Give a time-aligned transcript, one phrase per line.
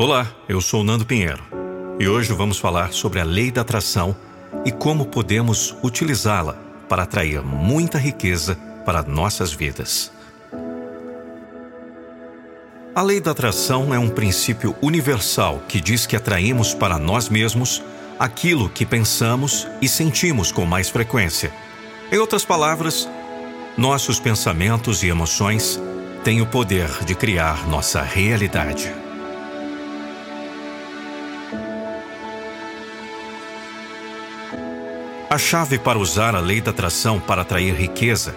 [0.00, 1.42] Olá, eu sou Nando Pinheiro
[1.98, 4.16] e hoje vamos falar sobre a lei da atração
[4.64, 6.54] e como podemos utilizá-la
[6.88, 10.10] para atrair muita riqueza para nossas vidas.
[12.94, 17.82] A lei da atração é um princípio universal que diz que atraímos para nós mesmos
[18.18, 21.52] aquilo que pensamos e sentimos com mais frequência.
[22.10, 23.06] Em outras palavras,
[23.76, 25.78] nossos pensamentos e emoções
[26.24, 28.99] têm o poder de criar nossa realidade.
[35.30, 38.34] A chave para usar a lei da atração para atrair riqueza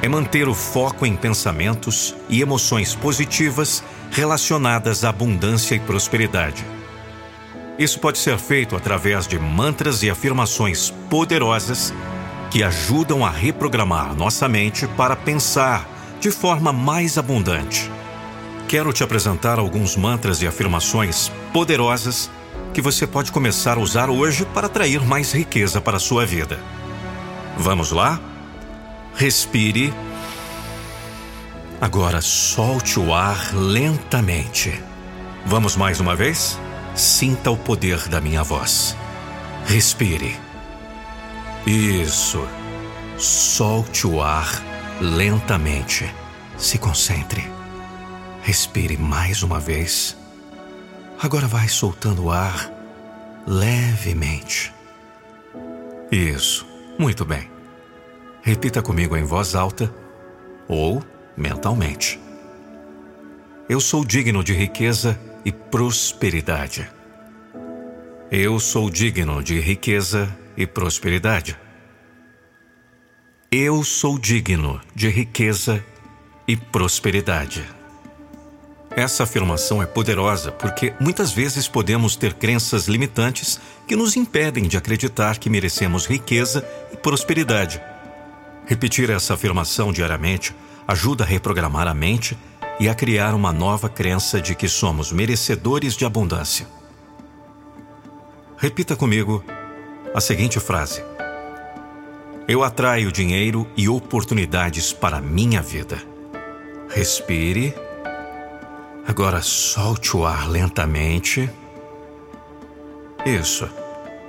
[0.00, 6.64] é manter o foco em pensamentos e emoções positivas relacionadas à abundância e prosperidade.
[7.78, 11.92] Isso pode ser feito através de mantras e afirmações poderosas
[12.50, 15.86] que ajudam a reprogramar nossa mente para pensar
[16.18, 17.90] de forma mais abundante.
[18.68, 22.30] Quero te apresentar alguns mantras e afirmações poderosas
[22.72, 26.58] que você pode começar a usar hoje para atrair mais riqueza para a sua vida.
[27.56, 28.20] Vamos lá?
[29.14, 29.92] Respire.
[31.80, 34.72] Agora solte o ar lentamente.
[35.44, 36.58] Vamos mais uma vez?
[36.94, 38.96] Sinta o poder da minha voz.
[39.66, 40.38] Respire.
[41.66, 42.46] Isso.
[43.18, 44.62] Solte o ar
[45.00, 46.08] lentamente.
[46.56, 47.44] Se concentre.
[48.42, 50.21] Respire mais uma vez.
[51.22, 52.68] Agora vai soltando o ar
[53.46, 54.74] levemente.
[56.10, 56.66] Isso,
[56.98, 57.48] muito bem.
[58.42, 59.94] Repita comigo em voz alta
[60.66, 61.00] ou
[61.36, 62.20] mentalmente.
[63.68, 66.90] Eu sou digno de riqueza e prosperidade.
[68.28, 71.56] Eu sou digno de riqueza e prosperidade.
[73.48, 75.84] Eu sou digno de riqueza
[76.48, 77.64] e prosperidade.
[78.94, 84.76] Essa afirmação é poderosa porque muitas vezes podemos ter crenças limitantes que nos impedem de
[84.76, 87.80] acreditar que merecemos riqueza e prosperidade.
[88.66, 90.54] Repetir essa afirmação diariamente
[90.86, 92.36] ajuda a reprogramar a mente
[92.78, 96.66] e a criar uma nova crença de que somos merecedores de abundância.
[98.58, 99.42] Repita comigo
[100.14, 101.02] a seguinte frase:
[102.46, 105.98] Eu atraio dinheiro e oportunidades para minha vida.
[106.90, 107.74] Respire
[109.06, 111.50] Agora solte o ar lentamente.
[113.26, 113.68] Isso.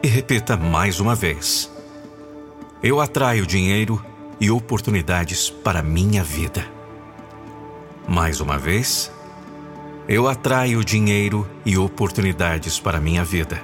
[0.01, 1.72] E repita mais uma vez.
[2.81, 4.03] Eu atraio dinheiro
[4.39, 6.66] e oportunidades para minha vida.
[8.07, 9.11] Mais uma vez.
[10.07, 13.61] Eu atraio dinheiro e oportunidades para minha vida.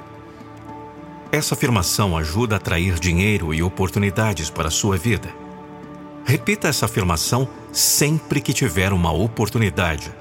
[1.32, 5.30] Essa afirmação ajuda a atrair dinheiro e oportunidades para a sua vida.
[6.24, 10.14] Repita essa afirmação sempre que tiver uma oportunidade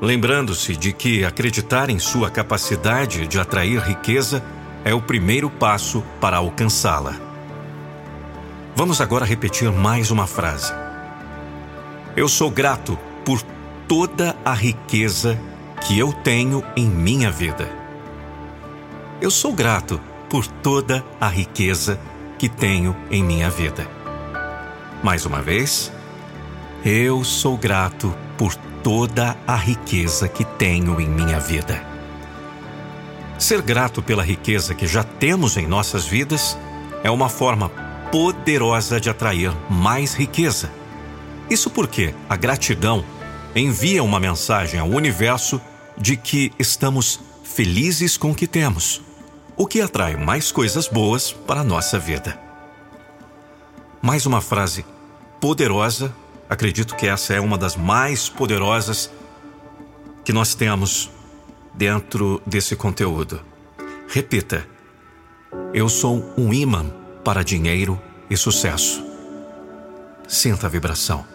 [0.00, 4.42] lembrando-se de que acreditar em sua capacidade de atrair riqueza
[4.84, 7.16] é o primeiro passo para alcançá-la.
[8.74, 10.72] Vamos agora repetir mais uma frase.
[12.14, 13.42] Eu sou grato por
[13.88, 15.38] toda a riqueza
[15.86, 17.68] que eu tenho em minha vida.
[19.20, 21.98] Eu sou grato por toda a riqueza
[22.38, 23.88] que tenho em minha vida.
[25.02, 25.90] Mais uma vez,
[26.84, 31.84] eu sou grato por toda a riqueza que tenho em minha vida.
[33.38, 36.56] Ser grato pela riqueza que já temos em nossas vidas
[37.02, 37.68] é uma forma
[38.10, 40.70] poderosa de atrair mais riqueza.
[41.50, 43.04] Isso porque a gratidão
[43.54, 45.60] envia uma mensagem ao universo
[45.96, 49.02] de que estamos felizes com o que temos,
[49.56, 52.38] o que atrai mais coisas boas para a nossa vida.
[54.02, 54.84] Mais uma frase
[55.40, 56.14] poderosa
[56.48, 59.10] Acredito que essa é uma das mais poderosas
[60.24, 61.10] que nós temos
[61.74, 63.40] dentro desse conteúdo.
[64.08, 64.66] Repita:
[65.74, 66.86] Eu sou um imã
[67.24, 69.04] para dinheiro e sucesso.
[70.28, 71.26] Sinta a vibração.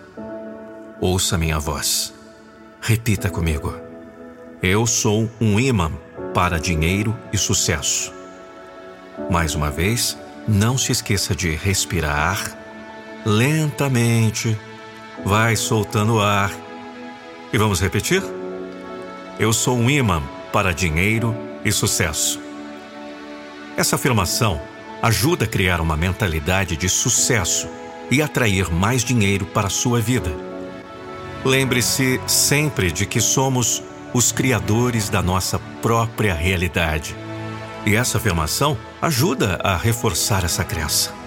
[0.99, 2.13] Ouça minha voz.
[2.81, 3.73] Repita comigo.
[4.61, 5.91] Eu sou um imã
[6.34, 8.13] para dinheiro e sucesso.
[9.29, 10.17] Mais uma vez,
[10.47, 12.58] não se esqueça de respirar
[13.25, 14.58] lentamente
[15.26, 16.52] Vai soltando o ar.
[17.53, 18.23] E vamos repetir?
[19.40, 20.22] Eu sou um imã
[20.52, 22.40] para dinheiro e sucesso.
[23.78, 24.59] Essa afirmação
[25.02, 27.68] ajuda a criar uma mentalidade de sucesso
[28.09, 30.32] e atrair mais dinheiro para a sua vida.
[31.46, 33.82] Lembre-se sempre de que somos
[34.14, 37.16] os criadores da nossa própria realidade.
[37.85, 41.21] E essa afirmação ajuda a reforçar essa crença.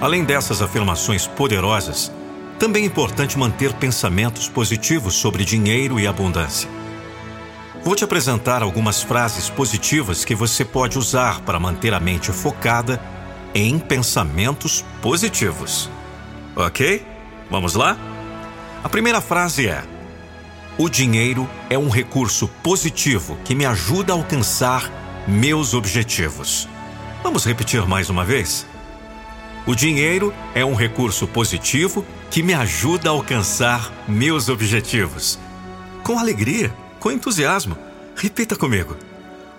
[0.00, 2.12] Além dessas afirmações poderosas,
[2.56, 6.70] também é importante manter pensamentos positivos sobre dinheiro e abundância.
[7.82, 13.02] Vou te apresentar algumas frases positivas que você pode usar para manter a mente focada
[13.52, 15.90] em pensamentos positivos.
[16.54, 17.04] Ok?
[17.50, 17.96] Vamos lá?
[18.84, 19.82] A primeira frase é:
[20.76, 24.88] O dinheiro é um recurso positivo que me ajuda a alcançar
[25.26, 26.68] meus objetivos.
[27.22, 28.64] Vamos repetir mais uma vez?
[29.68, 35.38] O dinheiro é um recurso positivo que me ajuda a alcançar meus objetivos.
[36.02, 37.76] Com alegria, com entusiasmo.
[38.16, 38.96] Repita comigo.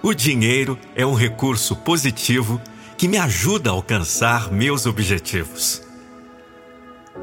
[0.01, 2.59] O dinheiro é um recurso positivo
[2.97, 5.83] que me ajuda a alcançar meus objetivos.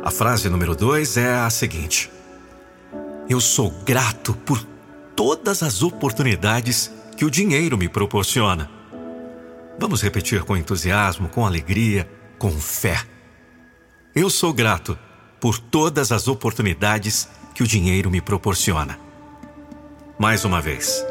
[0.04, 2.08] A frase número dois é a seguinte:
[3.28, 4.64] Eu sou grato por
[5.16, 8.70] todas as oportunidades que o dinheiro me proporciona.
[9.76, 13.02] Vamos repetir com entusiasmo, com alegria, com fé.
[14.14, 14.98] Eu sou grato
[15.40, 18.98] por todas as oportunidades que o dinheiro me proporciona.
[20.18, 21.04] Mais uma vez.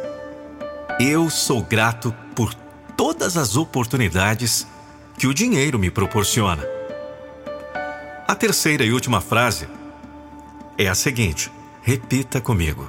[0.99, 2.53] Eu sou grato por
[2.95, 4.67] todas as oportunidades
[5.17, 6.63] que o dinheiro me proporciona.
[8.27, 9.67] A terceira e última frase
[10.77, 11.51] é a seguinte:
[11.81, 12.87] repita comigo.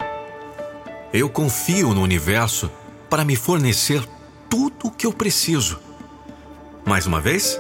[1.13, 2.71] Eu confio no universo
[3.09, 4.07] para me fornecer
[4.49, 5.79] tudo o que eu preciso.
[6.85, 7.59] Mais uma vez.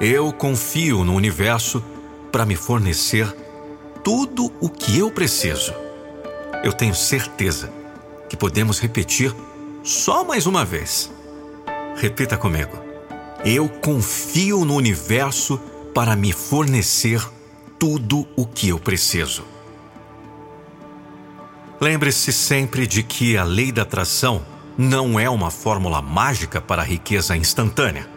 [0.00, 1.82] Eu confio no universo
[2.30, 3.34] para me fornecer
[4.04, 5.72] tudo o que eu preciso.
[6.62, 7.72] Eu tenho certeza
[8.28, 9.34] que podemos repetir
[9.82, 11.10] só mais uma vez.
[11.96, 12.78] Repita comigo.
[13.42, 15.58] Eu confio no universo
[15.94, 17.26] para me fornecer
[17.78, 19.44] tudo o que eu preciso.
[21.80, 24.44] Lembre-se sempre de que a lei da atração
[24.76, 28.15] não é uma fórmula mágica para a riqueza instantânea.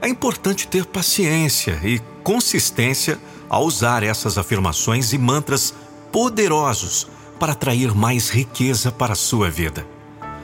[0.00, 3.18] É importante ter paciência e consistência
[3.48, 5.74] ao usar essas afirmações e mantras
[6.12, 7.08] poderosos
[7.38, 9.86] para atrair mais riqueza para a sua vida.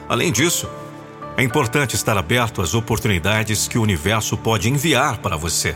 [0.09, 0.69] Além disso,
[1.37, 5.75] é importante estar aberto às oportunidades que o universo pode enviar para você.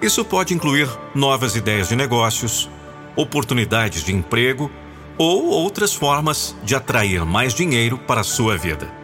[0.00, 2.68] Isso pode incluir novas ideias de negócios,
[3.16, 4.70] oportunidades de emprego
[5.16, 9.01] ou outras formas de atrair mais dinheiro para a sua vida.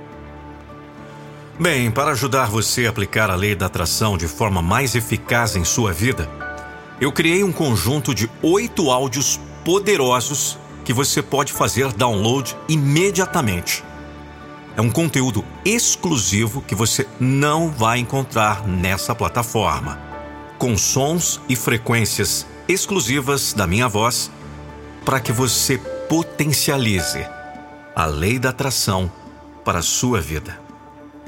[1.61, 5.65] Bem, para ajudar você a aplicar a lei da atração de forma mais eficaz em
[5.65, 6.31] sua vida,
[7.01, 13.83] eu criei um conjunto de oito áudios poderosos que você pode fazer download imediatamente.
[14.77, 20.01] É um conteúdo exclusivo que você não vai encontrar nessa plataforma,
[20.59, 24.31] com sons e frequências exclusivas da minha voz,
[25.05, 25.77] para que você
[26.09, 27.27] potencialize
[27.97, 29.11] a lei da atração
[29.65, 30.68] para a sua vida.